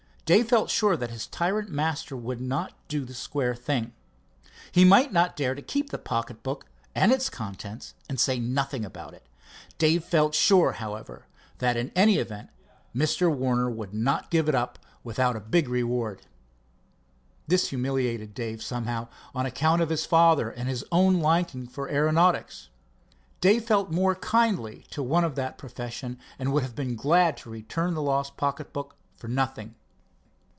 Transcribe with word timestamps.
Dave 0.33 0.47
felt 0.47 0.69
sure 0.69 0.95
that 0.95 1.09
his 1.11 1.27
tyrant 1.27 1.67
master 1.69 2.15
would 2.15 2.39
not 2.39 2.71
do 2.87 3.03
the 3.03 3.13
square 3.13 3.53
thing. 3.53 3.91
He 4.71 4.85
might 4.85 5.11
not 5.11 5.35
dare 5.35 5.55
to 5.55 5.61
keep 5.61 5.89
the 5.89 5.97
pocket 5.97 6.41
book 6.41 6.67
and 6.95 7.11
its 7.11 7.29
contents 7.29 7.95
and 8.07 8.17
say 8.17 8.39
nothing 8.39 8.85
about 8.85 9.13
it. 9.13 9.27
Dave 9.77 10.05
felt 10.05 10.33
sure, 10.33 10.71
however, 10.71 11.25
that 11.57 11.75
in 11.75 11.91
any 11.97 12.15
event 12.15 12.49
Mr. 12.95 13.29
Warner 13.29 13.69
would 13.69 13.93
not 13.93 14.31
give 14.31 14.47
it 14.47 14.55
up 14.55 14.79
without 15.03 15.35
a 15.35 15.41
big 15.41 15.67
reward. 15.67 16.21
This 17.47 17.67
humiliated 17.67 18.33
Dave, 18.33 18.63
somehow, 18.63 19.09
on 19.35 19.45
account 19.45 19.81
of 19.81 19.89
his 19.89 20.05
father 20.05 20.49
and 20.49 20.69
his 20.69 20.85
own 20.93 21.19
liking 21.19 21.67
for 21.67 21.89
aeronautics. 21.89 22.69
Dave 23.41 23.65
felt 23.65 23.91
more 23.91 24.13
than 24.13 24.21
kindly 24.21 24.85
to 24.91 25.03
one 25.03 25.25
of 25.25 25.35
that 25.35 25.57
profession, 25.57 26.17
and 26.39 26.53
would 26.53 26.63
have 26.63 26.73
been 26.75 26.95
glad 26.95 27.35
to 27.35 27.49
return 27.49 27.95
the 27.95 28.01
lost 28.01 28.37
pocket 28.37 28.71
book 28.71 28.95
for 29.17 29.27
nothing. 29.27 29.75